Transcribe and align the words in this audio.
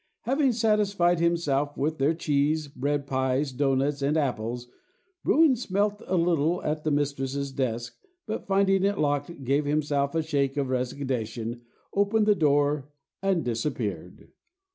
Having 0.21 0.53
satisfied 0.53 1.19
himself 1.19 1.77
with 1.77 1.99
their 1.99 2.15
cheese, 2.15 2.67
bread, 2.67 3.05
pies, 3.05 3.51
dough 3.51 3.75
nuts, 3.75 4.01
and 4.01 4.17
apples, 4.17 4.67
Bruin 5.23 5.55
smelt 5.55 6.01
a 6.07 6.17
little 6.17 6.59
at 6.63 6.83
the 6.83 6.89
mistress's 6.89 7.51
desk, 7.51 7.97
but 8.25 8.47
finding 8.47 8.83
it 8.83 8.97
locked, 8.97 9.43
gave 9.43 9.65
himself 9.65 10.15
a 10.15 10.23
shake 10.23 10.57
of 10.57 10.69
resignation, 10.69 11.61
opened 11.93 12.25
the 12.25 12.33
door 12.33 12.89
and 13.21 13.45
disappeared. 13.45 14.31